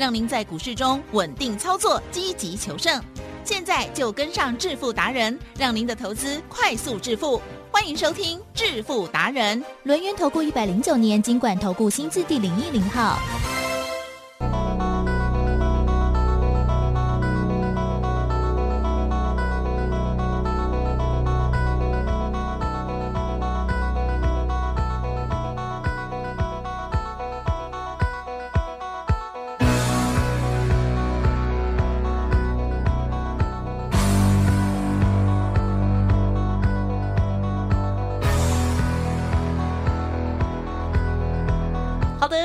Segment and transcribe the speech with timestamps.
[0.00, 2.98] 让您在股市中稳定操作，积极求胜。
[3.44, 7.38] 现在就跟上致富达人，让您的投资快速致富。
[7.70, 9.62] 欢迎收听致富达人。
[9.82, 13.18] 轮源投顾一百零九年金管投顾新字第零一零号。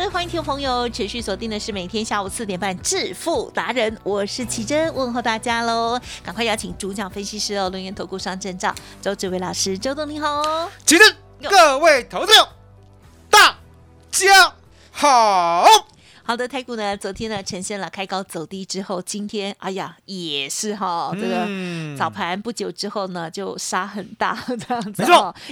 [0.05, 6.00] 的，欢迎听众朋友持续锁定的是每天下午四点半致富达人，我是奇珍，问候大家喽！
[6.23, 10.70] 赶快邀请主讲分析师哦，轮圆投顾商证照周志伟老师，周董你好哦。
[10.86, 11.16] 其实
[11.50, 12.47] 各位投资者，
[13.30, 13.58] 大
[14.12, 14.53] 家
[14.92, 15.66] 好。
[16.28, 24.36] 好的，台股呢，昨天呢呈现了开高走低之后，今天哎呀也是哈，这个嗯早盘不久之后呢就杀很大
[24.68, 25.03] 这样子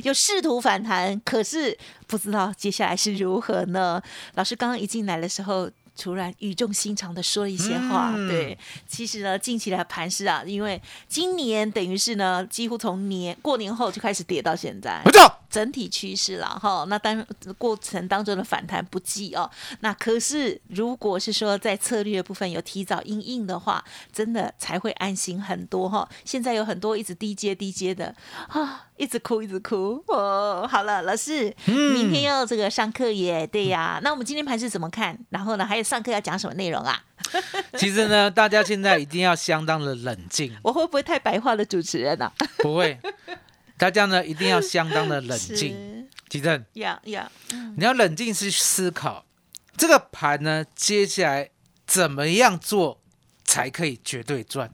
[0.02, 4.02] 有试图反弹，可是不知道接下来是如何呢？
[4.34, 5.70] 老师刚刚一进来的时候。
[5.98, 17.26] 突然语重心长的说了一些话，嗯对，其实呢，近期的盘势啊，因为今年等于是呢，几乎从年过年后就开始跌到现在，没错，整体趋势了，哈，那当
[17.58, 19.50] 过程当中的反弹不计哦，
[19.82, 26.10] 那可是如果是说在策略部分有提早应应的话，真的才会安心很多哈。
[26.26, 28.16] 现在有很多一直低阶低阶的
[28.48, 30.68] 啊，一直哭一直哭哦。
[30.70, 34.00] 好了，老师，明天要这个上课耶，对呀。
[34.04, 35.18] 那我们今天盘是怎么看？
[35.30, 37.04] 然后呢，还有上课要讲什么内容啊？
[37.78, 42.32] 其实呢，大家现在一定要相当的冷静， 我会不会太白话的主持人啊？
[42.60, 43.00] 不会，
[43.78, 45.58] 大家呢一定要相当的冷静。
[45.58, 47.32] 是吉正，呀呀，
[47.78, 49.24] 你要冷静去思考
[49.78, 51.50] 这个盘呢，接下来
[51.86, 53.00] 怎么样做
[53.44, 54.72] 才可以绝对赚？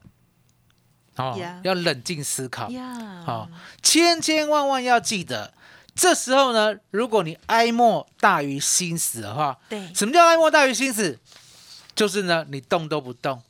[1.16, 2.70] 哦要冷静思考。
[2.70, 3.50] 呀，好、
[3.82, 5.52] 千千万万要记得，
[6.00, 11.18] 这时候呢，如果你哀莫大于心死的话，对，什么叫哀莫大于心死？
[11.94, 13.42] 就是呢，你动都不动，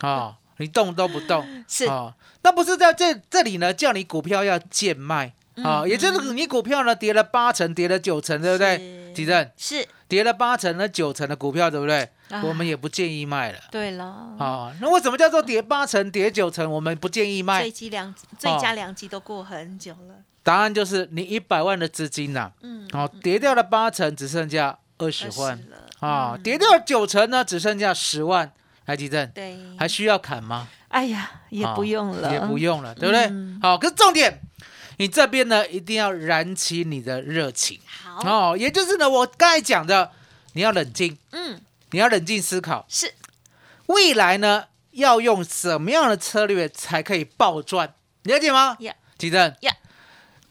[0.00, 1.84] 啊、 你动都不动，是。
[1.84, 5.34] 啊、那不是在这这里呢，叫你股票要贱卖。
[5.62, 8.78] 啊、嗯也就是你股票呢跌了八成，跌了九成，对不对？
[8.78, 9.12] 是。
[9.12, 12.08] 吉正是，跌了八成，那九成的股票，对不对？
[12.30, 12.42] 啊。
[12.42, 13.58] 我们也不建议卖了。
[13.70, 14.04] 对了，
[14.38, 17.60] 啊、那为什么叫做跌八成、跌九成，我们不建议卖？
[17.60, 17.70] 最？
[17.70, 20.14] 佳良最佳良机都过很久了，
[20.46, 25.58] 答案就是你一百万的资金呐、嗯，哦，跌掉了八成，只剩下二十20万
[25.98, 26.42] 啊，嗯。
[26.44, 28.52] 跌掉了九成呢，只剩下十万。
[28.84, 30.68] 来，吉正，对，还需要砍吗？
[30.86, 33.24] 哎呀，也啊不用了，也不用了，对不对？
[33.24, 33.58] 嗯？
[33.60, 34.40] 好，可是重点，
[34.98, 37.80] 你这边呢一定要燃起你的热情。
[37.84, 40.12] 好，哦，也就是呢，我刚才讲的，
[40.52, 43.12] 你要冷静，嗯，你要冷静思考，是。
[43.86, 47.92] 未来呢要用什么样的策略才可以暴赚？
[48.22, 48.76] 你了解吗？
[48.78, 49.52] 呀吉正。
[49.62, 49.72] 呀，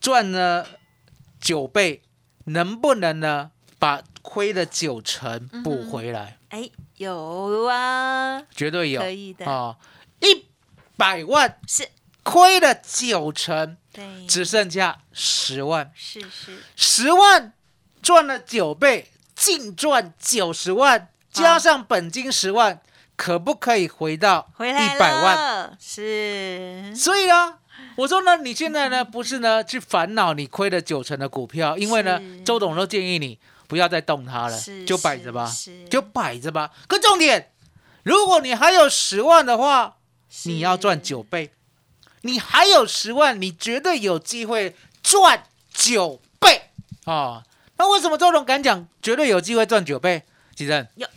[0.05, 0.67] 赚了
[1.41, 2.03] 九倍，
[2.43, 3.49] 能不能呢
[3.79, 6.38] 把亏的九成补回来？
[6.49, 9.47] 哎，有啊，绝对有，可以的。
[9.51, 9.77] 啊，
[10.19, 10.45] 一
[10.95, 11.89] 百万是，
[12.21, 17.53] 亏了九成，对，只剩下十万，是是，十万
[18.03, 22.79] 赚了九倍，净赚九十万，加上本金十万，
[23.16, 25.75] 可不可以回到回来一百万？
[25.79, 27.57] 是，所以呢，
[27.97, 35.51] 我说呢，你现在呢不是呢去烦恼你亏了九成的股票，因为呢，周董都建议你不要再动它了，就摆着吧
[35.89, 36.72] 就摆着吧。
[36.88, 37.51] 可重点，
[38.03, 39.95] 如果你还有十万的话，
[40.44, 41.51] 你要赚九倍，
[42.22, 46.69] 你还有十万，你绝对有机会赚九倍
[47.05, 47.44] 啊！
[47.78, 50.23] 那为什么周董敢讲绝对有机会赚九倍？
[50.55, 51.08] 吉正有，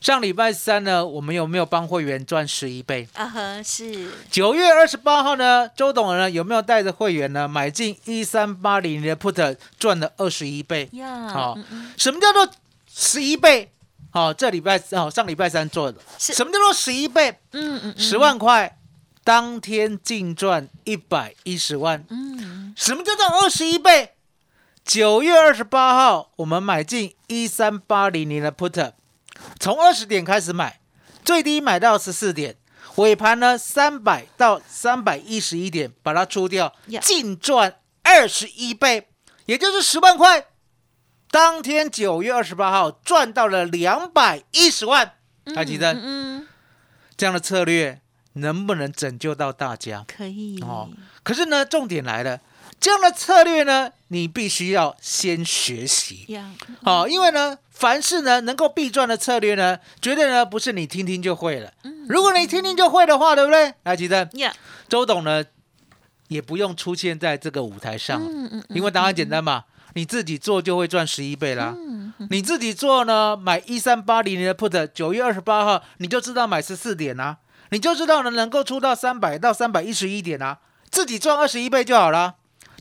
[0.00, 3.06] 上礼拜三呢，我们有没有帮会员赚十一倍？
[3.14, 10.88] 啊呵，是九月二十八号呢，周董呢有没有带着会员呢买进一三八零的 put 赚了二十一倍？
[10.92, 11.58] 呀，好
[11.98, 12.48] 什么叫做
[12.90, 13.70] 十一倍？
[14.12, 17.38] 好、这礼拜哦上礼拜三做的，什么叫做十一倍？
[17.52, 18.78] 嗯嗯，十万块
[19.22, 22.04] 当天净赚一百一十万。
[22.08, 24.14] 嗯，什么叫做二十一倍？
[24.82, 28.92] 九月二十八号，我们买进一三八零零的 put，
[29.58, 30.80] 从二十点开始买，
[31.24, 32.56] 最低买到十四点，
[32.96, 39.08] 尾盘呢三百到三百一十一点把它出掉，净赚二十一倍，
[39.46, 40.46] 也就是十万块。
[41.30, 45.12] 当天九月二十八号赚到了两百一十万，
[45.54, 46.48] 还记得嗯，
[47.16, 48.00] 这样的策略
[48.32, 50.04] 能不能拯救到大家？
[50.08, 50.60] 可以。
[50.62, 50.90] 哦
[51.22, 52.40] 可是呢，重点来了，
[52.80, 56.24] 这样的策略呢，你必须要先学习。
[56.28, 56.50] 呀，
[56.82, 61.70] 好、因为呢，凡是呢能够必赚的策略呢，绝对呢不是你听听就会了。
[62.08, 63.74] 如果你听听就会的话，对不对？
[63.82, 64.52] 来，吉正，呀，
[64.88, 65.44] 周董呢
[66.28, 71.74] 也不用出现在这个舞台上，嗯嗯，因为答案简单嘛，你自己做就会赚十一倍啦。
[71.76, 77.38] 嗯你自己做呢，买一三八零零的 put，九月二十八号你就知道买十四点啦、
[77.70, 80.58] 你就知道呢能够出到三百到三百一十一点啊，
[80.90, 82.34] 自己赚二十一倍就好了。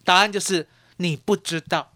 [0.09, 0.67] 答案就是
[0.97, 1.91] 你不知道，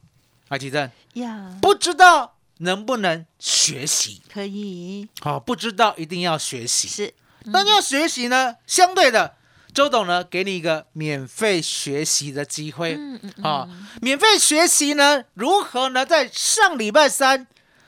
[0.50, 4.22] 阿奇正呀，不知道能不能学习？
[4.32, 6.88] 可以，好、不知道一定要学习。
[6.88, 7.16] 是，
[7.46, 9.34] 那要学习呢，相对的，
[9.74, 12.94] 周董呢给你一个免费学习的机会。
[12.94, 13.68] 嗯嗯啊、
[14.00, 16.06] 免费学习呢，如何呢？
[16.06, 17.48] 在上礼拜三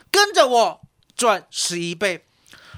[0.09, 0.81] 跟着我
[1.15, 2.25] 赚十一倍，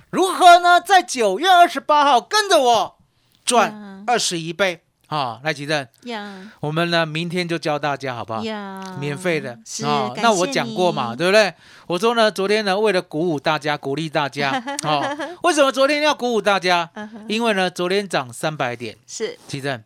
[0.10, 0.82] 如何呢？
[0.82, 2.98] 在九月二十八号跟着我
[3.46, 5.40] 赚二十一倍啊！
[5.42, 8.44] 来，吉正，呀我们呢明天就教大家好不好？
[8.44, 11.54] 呀，免费的是，哦那我讲过嘛，对不对？
[11.88, 15.02] 我说呢，昨天呢，为了鼓舞大家，鼓励大家， 哦，
[15.44, 16.90] 为什么昨天要鼓舞大家？
[17.30, 19.82] 因为呢，昨天涨三百点，是奇正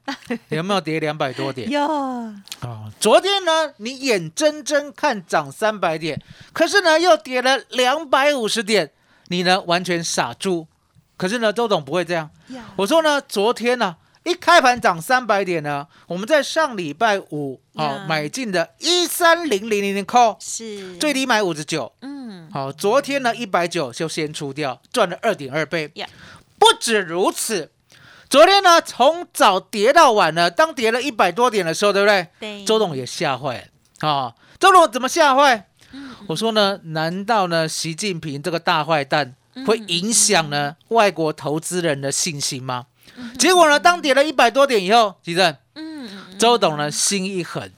[0.50, 1.70] 有没有跌两百多点？
[1.72, 1.86] 哟，
[2.62, 6.20] 哦，昨天呢，你眼睁睁看涨三百点，
[6.52, 8.92] 可是呢又跌了两百五十点，
[9.28, 10.66] 你呢完全傻住。
[11.16, 12.28] 可是呢，周董不会这样。
[12.48, 25.90] 呀，我说呢，昨天呢、一开盘涨三百点呢，我们在上礼拜五啊、呀买进的一三零零零零 call，是最低买五十九，嗯，好，昨天呢一百九就先出掉，赚了二点二倍。
[25.96, 26.08] 呀
[26.60, 27.72] 不止如此，
[28.30, 32.28] 昨天呢从早跌到晚呢，当跌了一百多点的时候，对不对？
[32.40, 33.58] 对，周董也吓坏
[34.00, 34.36] 了啊！
[34.60, 35.68] 周董怎么吓坏？
[36.28, 39.36] 我说呢，难道呢习近平这个大坏蛋
[39.66, 42.86] 会影响呢外国投资人的信心吗？
[43.38, 47.72] 结果呢，当跌了一百多点以后，吉正，嗯，周董呢心一狠，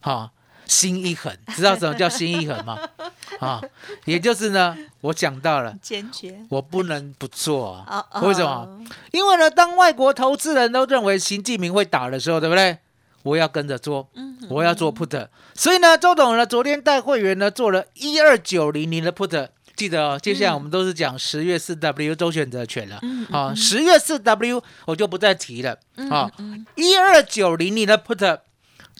[0.00, 0.30] 哈、
[0.66, 2.78] 心一狠，知道什么叫心一狠吗？
[3.40, 3.60] 啊，
[4.04, 8.04] 也就是呢，我讲到了，坚决，我不能不做啊。
[8.12, 8.84] 哦为什么？？
[9.12, 12.78] 因为呢，当外国投资人都认为习近平会打的时候，对不对？
[13.22, 15.28] 我要跟着做，嗯我要做 put。
[15.54, 19.48] 所以呢，周董呢昨天带会员呢做了一二九零零的 put。
[19.78, 22.98] 记得哦，接下来我们都是讲十月四 W 周选择权了。
[23.02, 25.78] 嗯啊，十月四 W 我就不再提了。
[25.94, 28.40] 嗯啊，嗯一二九零零的 put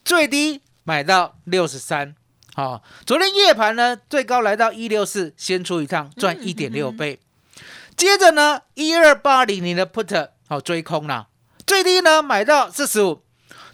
[0.04, 2.14] 最低买到六十三。
[2.54, 7.18] 好，昨天夜盘呢最高来到一六四，先出一趟赚一点六倍。
[7.96, 11.26] 接着呢，一二八零零的 put 好追空了，
[11.66, 13.22] 最低呢买到四十五。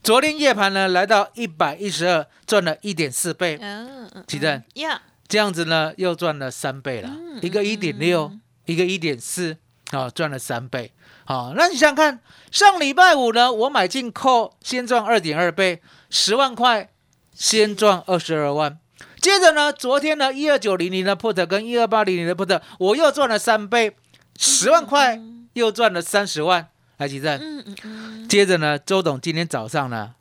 [0.03, 3.59] 昨天夜盘呢来到一百一十二，赚了一点四倍。
[3.61, 8.31] 嗯嗯，奇正呀，这样子呢，又赚了三倍了，嗯一个一点六，
[8.67, 9.57] 一个一点四，
[9.91, 10.93] 啊，赚了三倍。
[11.25, 15.81] 好，那你想想看，上礼拜五呢，我买进扣，先赚二点二倍，
[16.11, 16.91] 十万块，
[17.35, 18.79] 先赚二十二万。
[19.21, 23.97] 接着呢，昨天呢，一二九零零的 put 跟一二八零零的 put，我又赚了三倍，
[24.39, 25.19] 十万块
[25.55, 26.69] 又赚了三十万。
[26.99, 30.15] 来，吉正，嗯嗯嗯接着呢，周董今天早上呢，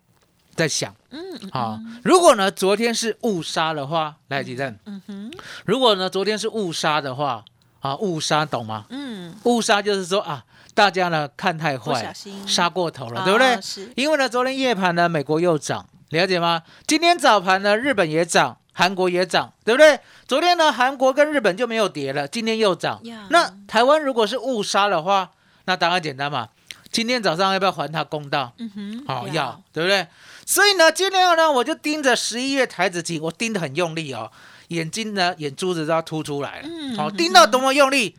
[0.54, 5.32] 在想，嗯嗯啊，如果呢昨天是误杀的话，来，吉正，嗯哼，
[5.66, 7.44] 如果呢昨天是误杀的话，
[7.80, 8.86] 啊，误杀懂吗？
[8.88, 12.14] 嗯，误杀就是说啊，大家呢看太坏
[12.46, 13.60] 杀过头了，啊对不对？
[13.60, 16.62] 是，因为呢，昨天夜盘呢，美国又涨，了解吗？
[16.86, 19.98] 今天早盘呢，日本也涨，韩国也涨，对不对？
[20.26, 23.00] 昨天呢，韩国跟日本就没有跌了，今天又涨。
[23.28, 25.30] 那台湾如果是误杀的话，
[25.66, 26.48] 那答案简单嘛，
[26.90, 28.52] 今天早上要不要还他公道？
[28.58, 30.06] 嗯哼，好、要，对不对？
[30.46, 34.30] 所以呢，今天呢，我就盯着十一月台子期，我盯得很用力哦，
[34.68, 36.68] 眼睛呢，眼珠子都要凸出来了。
[36.68, 38.16] 嗯好、盯到多么用力？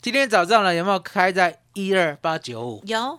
[0.00, 2.82] 今天早上呢，有没有开在一二八九五？
[2.86, 3.18] 有，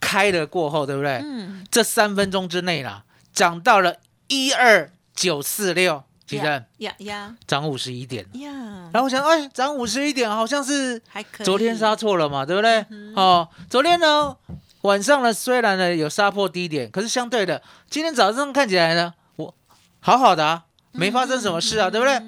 [0.00, 1.20] 开了过后，对不对？
[1.22, 3.96] 嗯，这三分钟之内啦，涨到了
[4.28, 8.24] 一二九四六，几呀人呀呀涨五十一点。
[8.34, 8.50] 呀，
[8.92, 11.02] 然后我想，哎，涨五十一点，好像是
[11.42, 12.84] 昨天杀错了嘛，对不对？
[12.90, 14.36] 嗯哦，昨天呢
[14.82, 19.54] 晚上呢虽然呢有杀破低点，可是相对的，今天早上看起来呢，我
[20.00, 22.20] 好好的啊，没发生什么事啊，对不对？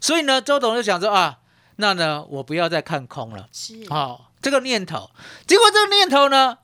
[0.00, 1.38] 所以呢，周董就想说啊，
[1.76, 5.10] 那呢我不要再看空了，是，哦，这个念头，
[5.46, 6.58] 结果这个念头呢，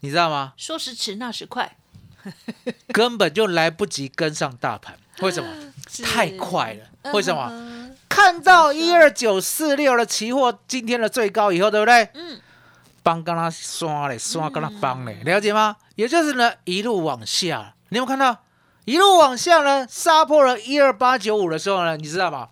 [0.00, 0.52] 你知道吗？
[0.56, 1.76] 说时迟那时快，
[2.92, 5.50] 根本就来不及跟上大盘，为什么？
[6.02, 7.48] 太快了，为什么？
[7.50, 7.74] 嗯
[8.06, 12.08] 看到一二九四六的期货今天的最高以后，对不对？
[12.14, 12.40] 嗯，
[13.04, 15.76] 帮跟他刷嘞，刷跟他帮嘞，了解吗？
[15.94, 18.36] 也就是呢，一路往下，你有没有看到？
[18.86, 22.48] 一路往下呢，杀破了一二八九五的时候呢，你知道吗？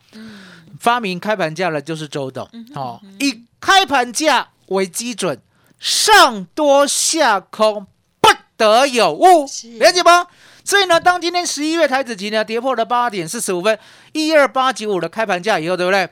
[0.79, 5.41] 发明开盘价的就是周董，哦，以开盘价为基准，
[5.79, 7.87] 上多下空，
[8.21, 9.47] 不得有误，
[9.79, 10.27] 了解吗？
[10.65, 13.79] 所以呢，当今天十一月台子期呢跌破了八点四十五分，
[14.13, 16.09] 一二八九五的开盘价以后，对不对？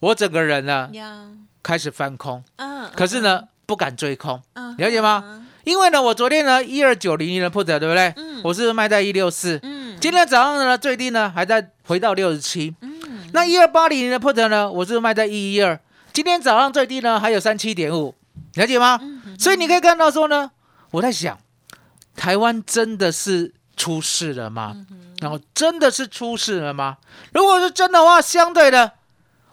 [0.00, 0.90] 我整个人呢
[1.62, 4.40] 开始翻空，嗯，可是呢不敢追空，
[4.78, 5.44] 了解吗？
[5.64, 8.10] 因为呢，我昨天呢一二九零零的 put 对不对？
[8.16, 13.28] 嗯，我是卖在一六四，嗯，今天早上呢最低呢还在回到六十七，嗯。
[13.34, 14.72] 那一二八零零的 put 呢？
[14.72, 15.78] 我是卖在一一二，
[16.14, 18.14] 今天早上最低呢还有三七点五，
[18.54, 18.98] 了解吗？
[19.38, 20.50] 所以你可以看到说呢，
[20.92, 21.38] 我在想，
[22.16, 24.86] 台湾真的是出事了吗？
[25.20, 26.96] 然后真的是出事了吗？
[27.34, 28.92] 如果是真的话，相对的，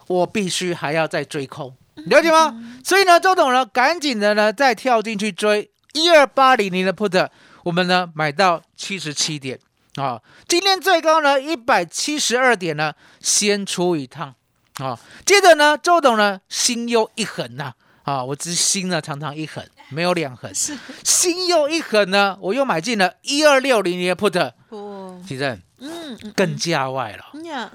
[0.06, 2.54] 我必须还要再追空，了解吗？
[2.84, 7.28] 所以呢，周董呢，赶紧的呢，再跳进去追一二八零零的 put，
[7.64, 9.58] 我们呢买到七十七点。
[9.96, 14.34] 啊，今天最高呢一百七十二点呢，先出一趟。
[14.74, 17.72] 啊，接着呢，周董呢心又一狠呐，
[18.02, 20.76] 啊，我只心呢常常一狠，没有两狠，是。
[21.02, 27.24] 心又一狠呢，我又买进了一二六零零的 put，哦，其实嗯更价外了，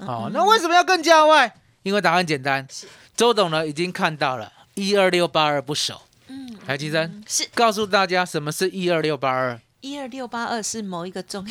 [0.06, 1.52] 哦，那为什么要更价外？
[1.82, 2.66] 因为答案简单，
[3.16, 7.48] 周董呢已经看到了一二六八二不熟，嗯，台积生是。
[7.54, 9.60] 告诉大家什么是一二六八二。
[9.80, 11.44] 一二六八二是某一个重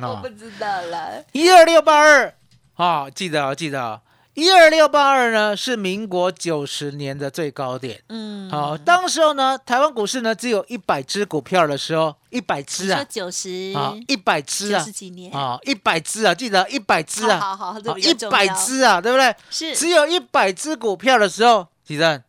[0.00, 1.24] 要， 我不知道了。
[1.32, 2.34] 一二六八二，
[2.74, 4.00] 啊，记得啊，记得啊。
[4.34, 8.02] 一二六八二呢是民国九十年的最高点。
[8.08, 15.32] 嗯，好，当时候呢，台湾股市呢只有一百只股票的时候，一百只啊，九十啊，一百只啊，十几年？
[15.32, 19.34] 啊，一百只啊，记得一百只啊，好好，一百只啊，对不对？
[19.50, 22.22] 是，只有一百只股票的时候，其实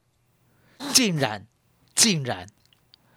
[0.93, 1.45] 竟然
[1.95, 2.47] 竟然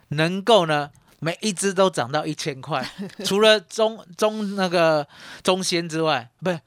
[0.09, 0.91] 能够呢。
[1.21, 2.89] 每一只都涨到一千块，
[3.25, 5.05] 除了中中那个
[5.43, 6.57] 中仙之外，不是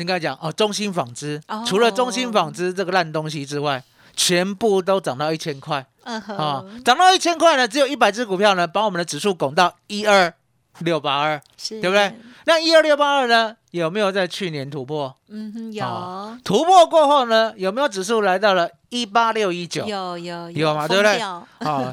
[0.00, 3.82] 应该讲哦，中兴纺织，除了中兴纺织这个烂东西之外，
[4.14, 5.84] 全部都涨到一千块。
[6.04, 10.32] 啊，涨到一千块呢，只有一百只股票呢，把我们的指数拱到一二
[10.80, 12.14] 六八二，对不对？
[12.44, 15.16] 那一二六八二呢，有没有在去年突破？
[15.28, 16.38] 嗯哼，有。
[16.44, 19.84] 突破过后呢，有没有指数来到了一八六一九？
[19.86, 21.18] 有有有嘛，对不对？
[21.18, 21.46] 啊，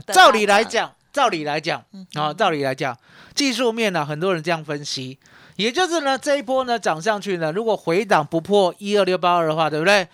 [0.14, 0.92] 照理来讲。
[1.14, 1.80] 照理来讲，
[2.16, 2.98] 啊，照理来讲，
[3.36, 5.20] 技术面呢，很多人这样分析，
[5.56, 10.08] 也就是呢，这一波呢涨上去呢，如果回档不破一二六八二的话，对不对？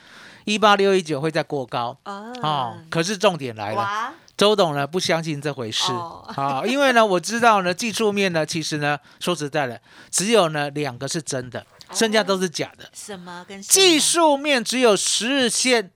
[0.45, 2.77] 一八六一九会再过高哦。
[2.89, 5.91] 可是重点来了，周董呢不相信这回事
[6.35, 9.79] 啊，因为呢我知道呢技术面呢其实呢说实在的，
[10.09, 12.89] 只有呢两个是真的，剩下都是假的。
[12.93, 15.91] 什么跟技术面只有十日线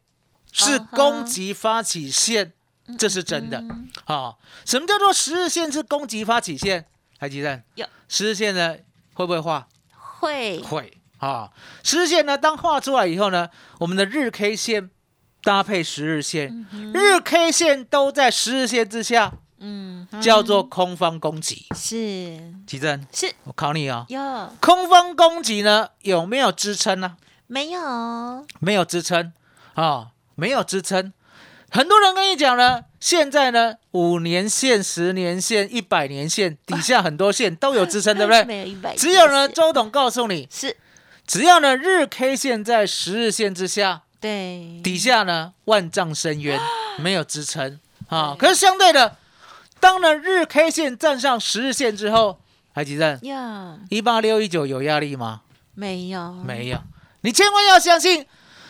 [0.52, 2.54] 是攻击发起线。
[3.00, 3.64] 这是真的，
[4.04, 6.86] 好，什么叫做十日线是攻击发起线？
[7.18, 8.76] 还记得有十日线呢，
[9.14, 9.68] 会不会画？
[10.20, 10.60] 会。
[10.62, 10.98] 会。
[11.20, 11.50] 啊，
[11.84, 14.90] 十日线呢，当画出来以后呢，我们的日 K 线
[15.42, 21.66] 搭配十日线，日 K 线都在十日线之下，嗯，叫做空方攻击。
[21.74, 23.34] 是，奇珍是。
[23.46, 24.20] 我考你哦，有
[24.60, 27.16] 空方攻击呢，有没有支撑呢？
[27.48, 29.32] 没有，没有支撑。
[29.76, 31.14] 啊，没有支撑。
[31.72, 38.46] 很多人跟你讲呢，现在呢，五年线、十年线、一百年线底下很多线都有支撑， 对不对？
[38.46, 40.78] 没有一百，只有呢，周董告诉你是，
[41.28, 46.58] 只要呢日 K 线在十日线之下，对，底下呢万丈深渊
[46.98, 48.38] 没有支撑啊。
[48.40, 49.18] 可是相对的，
[49.82, 52.40] 当呢日 K 线站上十日线之后，
[52.72, 53.20] 还几站？
[53.26, 55.42] 呀，一八六一九有压力吗？
[55.76, 56.80] 没有，没有。
[57.20, 58.26] 你千万要相信。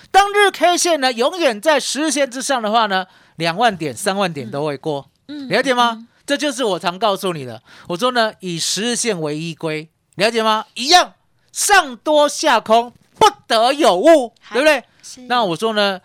[0.10, 6.08] 当日 K 线呢永远在十日线之上的话呢，两万点、三万点都会过，嗯了解吗？
[6.26, 7.62] 这就是我常告诉你的。
[7.88, 10.66] 我说呢，以十日线为依归，了解吗？
[10.76, 11.14] 一样，
[11.52, 14.84] 上多下空，不得有误，对不对？
[15.28, 16.00] 那我说呢，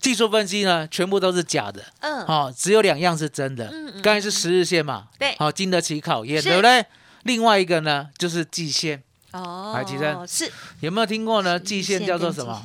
[0.00, 3.68] 技术分析呢，全部都是假的，嗯，好，只有两样是真的。
[3.72, 6.84] 嗯刚才是十日线嘛，对，好，经得起考验，对不对？
[7.24, 9.02] 另外一个呢，就是季线。
[9.32, 11.58] 哦，来，其实是有没有听过呢？
[11.60, 12.60] 季线叫做什么？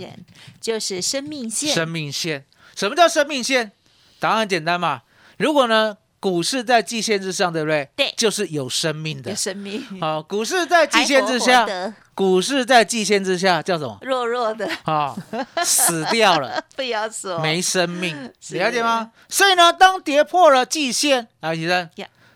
[0.60, 1.74] 就是生命线。
[1.74, 3.72] 生命线，什么叫生命线？
[4.20, 5.02] 答案简单嘛。
[5.38, 7.90] 如果呢，股市在季线之上，对不对？
[7.96, 9.30] 对，就是有生命的。
[9.32, 9.84] 有生命。
[10.02, 11.66] 好，股市在季线之下，
[12.16, 13.98] 股市在季线之下叫什么？
[14.02, 14.68] 弱弱的。
[14.84, 15.16] 啊，
[15.64, 16.64] 死掉了。
[16.76, 17.40] 不要说。
[17.40, 19.12] 没生命，了解吗？
[19.30, 21.90] 所以呢，当跌破了季线，啊，医生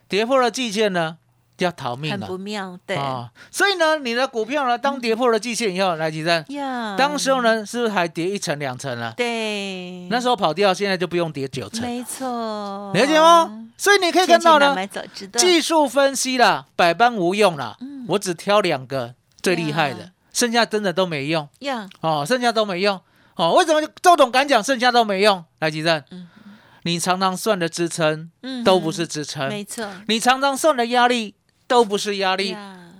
[0.07, 1.17] 跌破了季线呢？
[1.63, 3.29] 要逃命了，很不妙，对啊。
[3.49, 6.45] 所以呢，你的股票呢，当跌破了季线以后，来几阵？
[6.49, 9.13] 呀，当时候呢，是不是还跌一层两层了？
[9.17, 11.81] 对，那时候跑掉，现在就不用跌九层。
[11.81, 13.67] 没错，了解吗？
[13.77, 14.75] 所以你可以看到呢，
[15.37, 17.77] 技术分析啦，百般无用啦。
[18.07, 22.99] 我只挑两个最厉害的，剩下真的都没用呀，哦，剩下都没用
[23.35, 23.53] 哦。
[23.53, 25.43] 为什么周董敢讲剩下都没用？
[25.59, 26.27] 来，吉正，嗯
[26.83, 31.35] 你常常算的支撑嗯都不是支撑，没错，你常常算的压力
[31.71, 32.55] 都不是压力，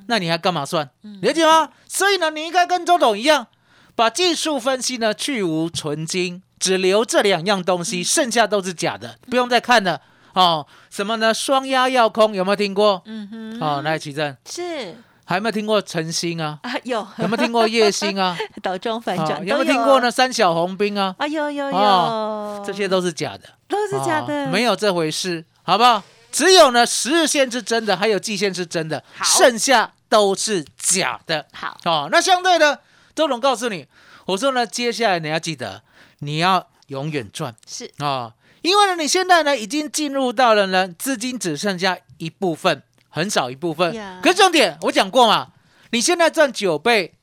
[0.08, 0.90] 那你还干嘛算？
[1.04, 1.70] 嗯了解吗？
[1.90, 3.48] 所以呢，你应该跟周董一样，
[3.96, 10.00] 把技术分析呢去无存精，只留这两样东嗯西，剩下都是假的，不用再看了
[10.34, 10.66] 哦。
[10.90, 11.34] 什么呢？
[11.34, 13.02] 双压要空有没有听过？
[13.06, 16.60] 嗯哼，哦，来奇正，是还有没有听过晨星啊？
[16.64, 18.38] 啊，有有没有听过夜星啊？
[18.64, 20.10] 倒中反哦转，有没有听过呢？？
[20.10, 21.14] 三小红兵啊？
[21.20, 26.02] 啊，有有哦有，这些都是假的，都是假的，哦没有这回事，好不好？
[26.32, 31.46] 只有呢十日线是真的，还有季线是真的，剩下都是假的。
[31.54, 32.82] 好，哦，那相对的，
[33.14, 33.88] 周董告诉你，
[34.26, 35.84] 我说呢，接下来你要记得，
[36.20, 43.94] 你要永远赚是啊、哦，因为呢，你现在呢已经进入到了呢资金只剩下一部分，很少一部分。
[43.94, 45.50] 呀可是重点，我讲过嘛，
[45.92, 47.14] 你现在赚九倍，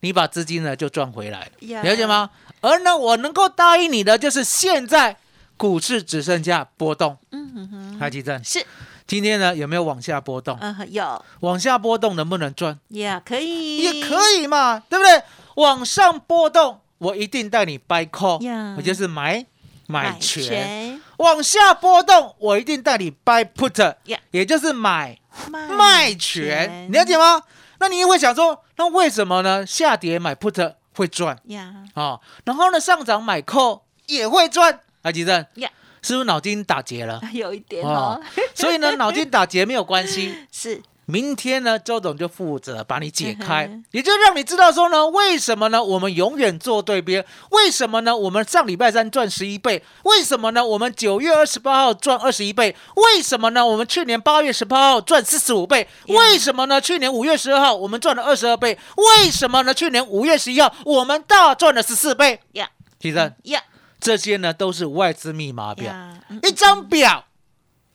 [0.00, 2.30] 你把资金呢就赚回来了，呀了解吗？
[2.60, 5.16] 而呢，我能够答应你的就是现在
[5.56, 7.16] 股市只剩下波动。
[7.30, 7.68] 嗯哼。
[7.70, 8.64] 哼，台积电是，
[9.06, 10.56] 今天呢有没有往下波动？
[10.60, 11.24] 嗯哼，有。
[11.40, 12.78] 往下波动能不能赚？
[12.88, 15.22] 也，可以，也可以嘛，对不对？
[15.56, 19.46] 往上波动，我一定带你 buy call，呀我就是买
[19.86, 25.18] 买权；权，往下波动，我一定带你 buy put，呀也就是买
[25.50, 27.42] 卖卖权，你了解吗？
[27.78, 29.64] 那你也会想说，那为什么呢？
[29.64, 31.38] 下跌买 put 会赚。
[31.46, 35.70] 呀，啊、然后呢上涨买 call 也会赚，啊，吉正呀，
[36.02, 37.20] 是不是脑筋打结了？
[37.32, 38.22] 有一点哦哦，
[38.56, 45.80] 所以呢，脑筋打结没有关系， 是明天呢，周董就负责把你解开，嗯也就让你知道说呢，为什么呢？
[45.80, 47.24] 我们永远做对边？
[47.50, 48.16] 为什么呢？
[48.16, 49.80] 我们上礼拜三赚十一倍？
[50.02, 50.66] 为什么呢？
[50.66, 52.74] 我们九月二十八号赚二十一倍？
[52.96, 53.64] 为什么呢？
[53.64, 56.80] 我们去年八月十八号赚四十五倍为什么呢？
[56.80, 58.76] 去年五月十二号我们赚了二十二倍？
[58.96, 59.72] 为什么呢？
[59.72, 62.40] 去年五月十一号我们大赚了十四倍？
[62.54, 63.62] 呀提升呀
[64.06, 65.92] 这些呢都是外资密码表，
[66.44, 67.24] 一张表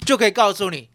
[0.06, 0.90] 就可以告诉你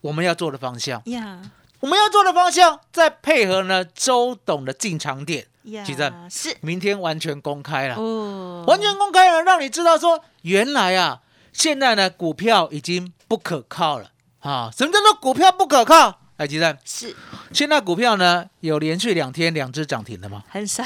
[0.00, 1.00] 我们要做的方向。
[1.06, 1.40] 呀。
[1.78, 6.56] 我们要做的方向，再配合呢周董的进场点，呀，其实是。
[6.60, 11.20] 明天完全公开了，哦，完全公开了，让你知道说，原来啊，
[11.52, 14.10] 现在呢股票已经不可靠了。
[14.40, 14.70] 啊！
[14.76, 16.20] 什么叫做股票不可靠？
[16.36, 17.14] 哎，吉蛋，是。
[17.52, 20.42] 现在股票呢有连续两天两只涨停的吗？
[20.48, 20.82] 很少，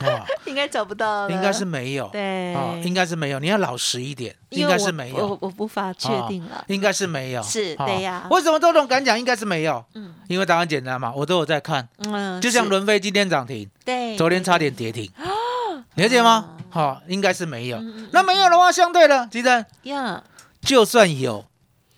[0.00, 2.54] 啊， 应该找不到了，应该是没有，对。
[2.54, 3.38] 啊，应该是没有。
[3.38, 5.16] 你要老实一点，应该是没有。
[5.16, 5.38] 我。
[5.40, 6.56] 我无法确定了。
[6.56, 8.26] 啊，应该是没有，是啊对呀。
[8.30, 9.84] 为什么周董敢讲应该是没有？
[9.94, 10.14] 嗯。
[10.28, 11.88] 因为答案简单嘛，我都有在看。
[11.98, 12.70] 嗯，就像是。
[12.70, 15.10] 伦飞今天涨停，对，昨天差点跌停，
[15.96, 16.50] 了解吗？
[16.50, 16.58] 哦。
[16.70, 17.80] 好，应该是没有。
[18.12, 20.22] 那没有的话，相对的，其实呀，
[20.60, 21.44] 就算有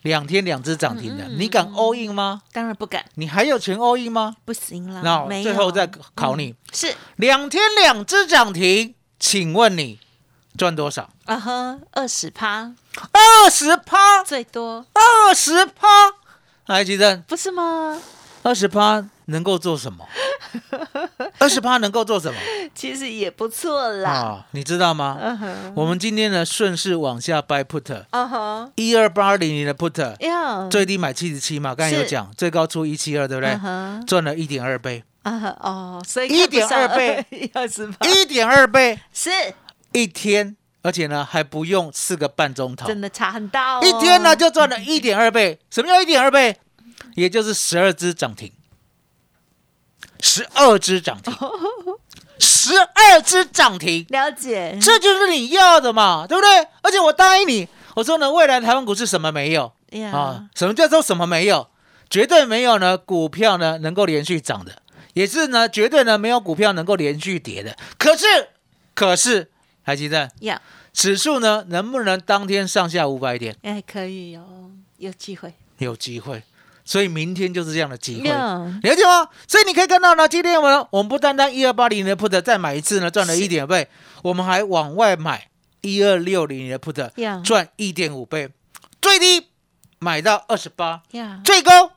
[0.03, 2.41] 两天两只涨停的，嗯嗯嗯你敢嗯 all in 吗？
[2.51, 4.35] 当然不敢，你还有钱 all in 吗？
[4.45, 9.99] 不行了，那最后再考你，是两天两只涨停，请问你
[10.57, 11.09] 赚多少？
[11.25, 12.73] 啊哈，二十趴
[13.11, 15.87] 二十趴，最多，二十趴。
[16.67, 17.99] 来，吉正，不是吗？
[18.43, 20.05] 二十趴能够做什么？
[21.41, 22.39] 二十趴能够做什么？
[22.75, 24.45] 其实也不错啦，啊？
[24.51, 25.17] 你知道吗？
[25.75, 28.05] 我们今天呢顺势往下 buy putter，，
[28.75, 32.09] 一二八零零的 put，呀，最低买七十七嘛，刚才有是。
[32.09, 33.59] 讲，最高出一七二，对不对？
[34.05, 37.25] 赚了一点二倍，啊哈哦，所以1.2倍，
[37.55, 38.99] 二十趴一点二倍。
[39.11, 39.31] 是。
[39.93, 45.59] 一天，而且呢还不用四个半钟头，真的差很大哦，一天呢就赚了一点二倍。
[45.69, 46.55] 什么叫一点二倍？
[47.15, 48.49] 也就是十二只涨停，
[50.21, 51.33] 十二只涨停，
[52.39, 56.67] 十二只涨停，了解，这就是你要的嘛，对不对？
[56.81, 59.73] 而且我答应你，我说呢，未来台湾股市什么没有？
[60.13, 61.67] 啊，，什么叫做什么没有？
[62.09, 64.81] 绝对没有呢，股票呢能够连续涨的，
[65.13, 67.75] 也是呢，绝对呢没有股票能够连续跌的。
[67.97, 68.25] 可是，
[68.93, 69.49] 可是，
[69.81, 70.61] 还记得呀，
[70.93, 73.55] 指数呢能不能当天上下五百点？
[73.63, 76.43] 哎，可以哦，有机会，有机会，
[76.91, 78.27] 所以明天就是这样的机会。
[78.27, 79.25] 呀，了解吗？
[79.47, 83.87] 所以你可以看到呢，今天我们我们不单单一二八零的 put 再买一次呢，赚了一点倍，
[84.23, 85.47] 我们还往外买
[85.79, 88.49] 一二六零的 put 呀赚一点五倍，
[89.01, 89.47] 最低
[89.99, 91.01] 买到二十八，
[91.45, 91.93] 最高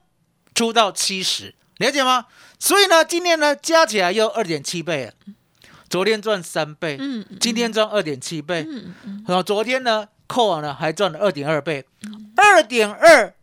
[0.54, 2.26] 出到七十，了解吗？
[2.60, 5.06] 所以呢，今天呢加起来又二点七倍。
[5.06, 5.12] 了，
[5.90, 11.84] 昨天赚三倍，嗯今天赚二点七倍，嗯嗯，然后昨天呢扣完了还赚了二点二倍，
[12.36, 13.34] 二点二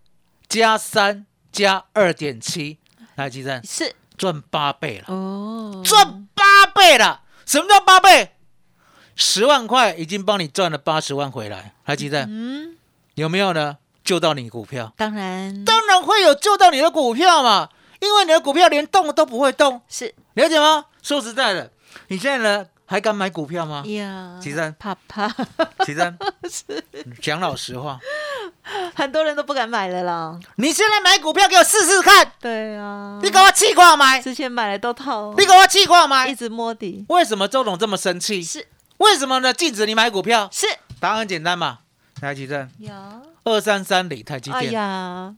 [0.48, 2.78] 加三加二点七，
[3.16, 3.96] 来，吉珍是。
[4.18, 7.22] 赚八倍了，哦，赚八倍了。
[7.46, 8.36] 什么叫八倍？
[9.16, 12.78] 十万块已经帮你赚了八十万回来，来，吉珍嗯，
[13.16, 13.78] 有没有呢？
[14.04, 14.94] 救到你股票？
[14.96, 20.14] 当然，当然会有救到你的股票嘛，因为你的股票连动都不会动，是。
[20.34, 20.86] 了解吗？
[21.02, 21.72] 说实在的，
[22.08, 23.84] 你现在呢还敢买股票吗？
[23.88, 24.76] 呀，齐珍。
[24.78, 25.28] 怕怕，
[25.84, 26.14] 其实
[27.22, 28.00] 讲老实话，
[28.94, 30.40] 很多人都不敢买了啦。
[30.58, 36.36] 你现在买股票给我试试看，对啊，你给我气挂买，之前买了都套，你给我气垮一。
[36.36, 38.42] 直摸底，为什么周董这么生气？
[38.42, 39.54] 是为什么呢？
[39.54, 40.50] 禁止你买股票？
[40.52, 40.66] 是
[41.00, 41.80] 答案很简单嘛，
[42.20, 42.92] 台积电有，
[43.44, 45.36] 二三三零，台积哎电，呀，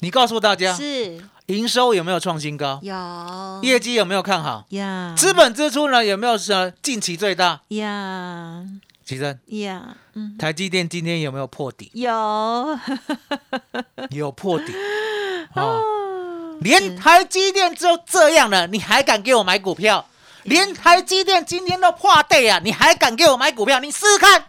[0.00, 2.80] 你告诉大家，是营收有没有创新高？
[2.82, 4.64] 有业绩有没有看好？
[4.70, 7.60] 呀，资本支出呢有没有是近期最大？
[7.68, 8.64] 呀
[9.10, 11.90] 其实呀，嗯，台积电今天有没有破底？
[11.94, 12.78] 有。
[14.10, 14.72] 有破底。
[15.56, 20.06] 哦，连台积电都这样了，你还敢给我买股票？
[20.44, 23.80] 连台积电今天都破底啊，你还敢给我买股票？
[23.80, 24.44] 你试试看，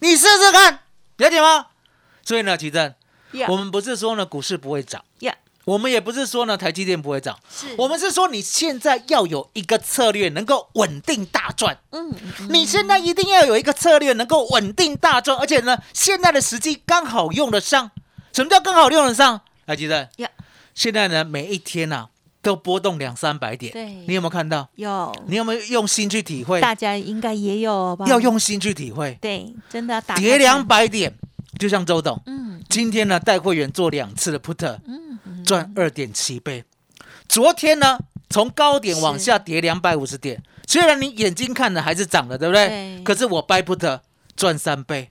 [0.00, 0.80] 你试试看，
[1.18, 1.66] 了解吗？
[2.24, 2.92] 所以呢，奇正，
[3.34, 5.32] 呀我们不是说呢股市不会涨，呀，
[5.64, 11.78] 我们也不是说呢台积电不会涨，是我们是说你现在要有一个策略能够稳定大赚。
[11.90, 17.90] 嗯，嗯你现在一定要有一个策略能够稳定大赚，而且呢，现在的时机刚好用得上。
[18.32, 19.40] 什么叫刚好用得上？
[19.66, 20.28] 来，记得呀，
[20.74, 22.08] 现在呢，每一天呐、
[22.40, 23.72] 都波动两三百点。
[23.72, 24.68] 对你有没有看到？
[24.76, 26.60] 有，你有没有用心去体会？
[26.60, 28.06] 大家应该也有吧？
[28.08, 29.16] 要用心去体会。
[29.20, 31.14] 对，真的要打跌两，百点，
[31.62, 36.64] 就像周董嗯今天呢带会员做两次的 put，嗯嗯，赚二点七倍。
[37.28, 42.66] 昨天呢，从高点往下跌两百五十点，虽然你眼睛看的还是涨的，对不对？
[42.66, 44.00] 对可是我 buy put
[44.34, 45.08] 赚三倍。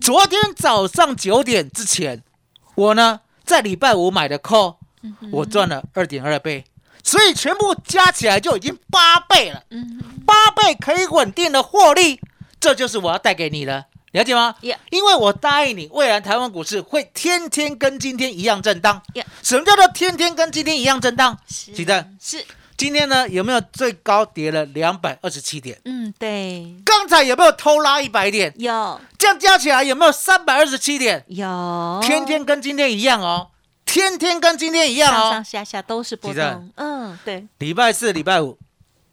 [0.00, 2.22] 昨天早上九点之前，
[2.74, 4.76] 我呢在礼拜五买的 call，
[5.30, 6.64] 我赚了二点二倍，
[7.04, 9.62] 所以全部加起来就已经八倍了。
[9.68, 12.18] 嗯八倍可以稳定的获利，
[12.58, 19.02] 这就是我要带给你的，了解吗 Yeah 因为我答应你，未来台湾股市会天天跟今天一样震荡。
[19.14, 21.38] Yeah 什么叫做天天跟今天一样震荡？
[21.48, 22.44] 是记得是，
[22.76, 25.80] 今天呢有没有最高跌了两百二十七点？
[25.84, 28.52] 嗯对，刚才有没有偷拉一百点？
[28.58, 31.24] 有这样加起来有没有三百二十七点？
[31.28, 33.48] 有，天天跟今天一样哦，
[33.86, 35.44] 天天跟今天一样哦上上。
[35.44, 38.58] 下下都是波动，嗯对，礼拜四、礼拜五，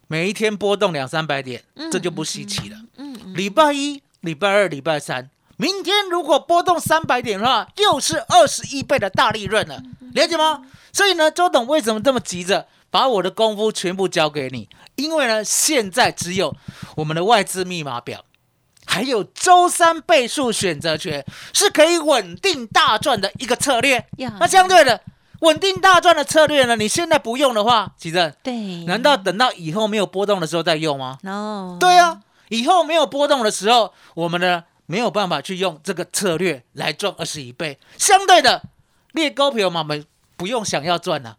[0.08, 2.76] 每一天波动两三百点，嗯这就不稀奇了。
[2.96, 9.82] 嗯嗯礼拜一、礼拜二、礼拜三，明天如果波动三百点的话，又是二十一倍的大利润了，
[10.14, 10.62] 了解吗？
[10.92, 14.68] 所以呢，周董为什么这么急着把我的功夫全部交给你？
[14.96, 16.54] 因为呢，现在只有
[16.96, 18.24] 我们的外资密码表，
[18.84, 24.04] 还有周三倍数选择权是可以稳定大赚的一个策略。
[24.38, 25.00] 那相对的，
[25.40, 37.78] 稳定大赚的策略呢，你现在不用的话，其实对，难道等到以后没有波动的时候再用吗？no 对啊，以后没有波动的时候，我们呢没有办法去用这个策略来赚二十一倍。
[37.96, 38.62] 相对的，
[39.12, 40.04] 猎高票嘛，们
[40.36, 41.36] 不用想要赚呐、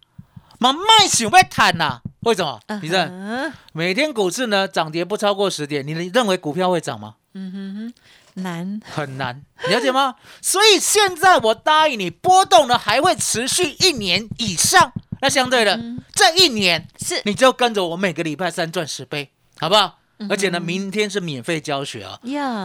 [0.59, 2.59] 嘛卖想要谈呐、为什么？
[2.81, 7.15] 你认嗯哼每天股市呢涨跌不超过十点，你认为股票会涨吗？
[7.33, 10.15] 嗯哼哼，难很难，了解吗？
[10.41, 14.91] 所以现在我答应你，波动呢还会持续一年以上。
[15.21, 15.79] 那相对的，
[16.13, 19.99] 这一年是你就跟着我每个礼拜三赚十倍，好不好？
[20.29, 22.19] 而且呢，明天是免费教学啊，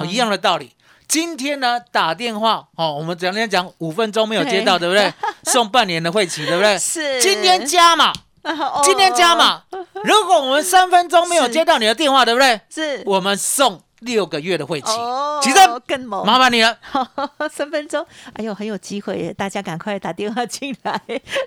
[0.04, 0.72] 一样的道理。
[1.08, 5.30] 今天呢，打电话哦，我们昨天讲五分钟没有接到，对对不对？
[5.52, 6.76] 送半年的会期，对不对？
[6.78, 9.62] 是今天加码，哦今天加码。
[10.02, 12.60] 如果我们三分钟没有接到你的电话，对不对？
[12.68, 14.90] 是我们送六个月的会期。
[14.90, 16.76] 哦其实更猛，麻烦你了。
[17.50, 19.34] 三 分钟，哎呦，很有机会耶！
[19.34, 21.00] 大家赶快打电话进来，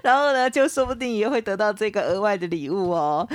[0.04, 3.28] 然后呢，就说不定也会得到这个额外的礼物哦。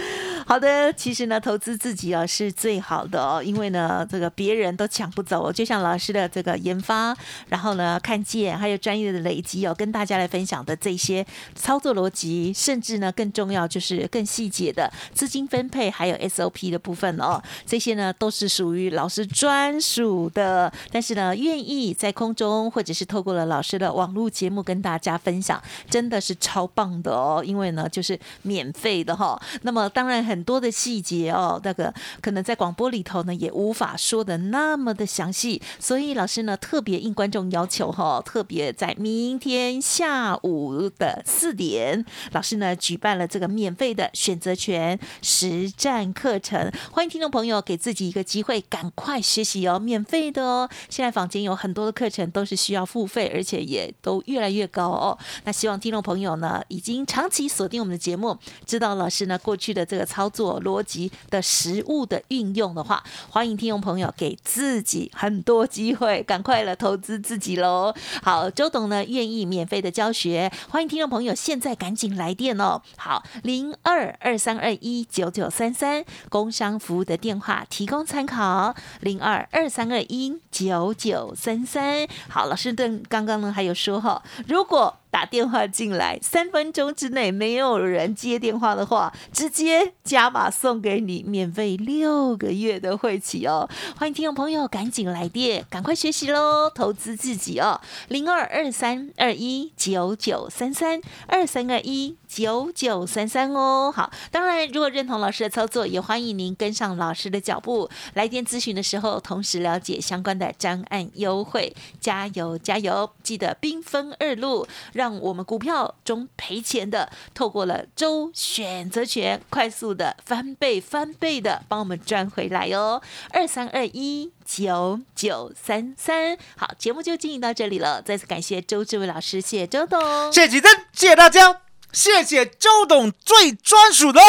[0.46, 5.53] 好的，其实呢，投资自己啊是最好的哦，因为呢，这个别人都抢不走哦。
[5.53, 7.14] 就像老师的这个研发，
[7.48, 20.72] 然后呢，看见还有专业的累积哦，跟大家来分享的这些操作逻辑，甚至呢，更重要就是更细节的资金分配，还有 SOP 的部分哦，这些呢都是属于老师专属的。
[20.90, 27.42] 但是呢，愿意在空中或者是透过了老师的网络节目跟大家分享，真的是超棒的哦。
[27.44, 50.68] 因为呢，就是免费的哈、那么当然很多的细节哦，那个可能在广播里头呢也无法说的那么的详细，所以老师呢特别应观众要求哈、特别在明天下午的四点，老师呢举办了这个免费的选择权实战课程，欢迎听众朋友给自己一个机会，赶快学习哦，免费的哦。
[50.88, 55.18] 现在坊间有很多的课程都是需要付费，而且也都越来越高哦。
[55.44, 67.94] 那希望听众朋友呢，已经长期锁定我们的节目，知道老师呢过去的这个操作逻辑的实物的运用的话，欢迎听众朋友给自己很多机会，赶快了投资自己喽。
[68.22, 72.83] 好，周董呢愿意免费的教学，欢迎听众朋友现在赶紧来电哦。
[72.96, 82.07] 好，零二二三二一九九三三，工商服务的电话提供参考，零二二三二一九九三三。
[82.29, 93.70] 好，老师对刚刚呢还有说哈，如果打电话进来，三分钟之内没有人接电话的话，直接加码送给你免费六个月的会期哦！
[93.96, 97.81] 欢迎听众朋友赶紧来电，赶快学习喽，投资自己哦！
[98.09, 103.92] 零二二三二一九九三三二三二一九九三三哦。
[103.94, 113.09] 好，当然如果认同老师的操作，也欢迎您跟上老师的脚步，来电咨询的时候，同时了解相关的专案优惠，加油加油！
[113.22, 123.03] 记得兵分二路，让让我们股票中赔钱的，透过了周选择权，快速的翻倍翻倍的帮我们赚回来哦。
[123.31, 128.01] 二三二一九九三三，好，节目就进行到这里了。
[128.01, 131.61] 再次感谢周志伟老师，谢谢周董，谢谢吉珍，谢谢大家，
[131.93, 134.23] 谢谢周董最专属的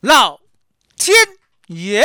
[0.00, 0.40] 老
[0.94, 1.16] 天
[1.68, 2.04] 爷。